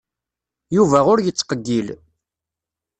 [0.75, 1.87] Yuba ur yettqeyyil.